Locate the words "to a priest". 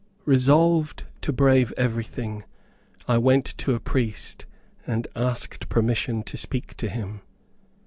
3.59-4.47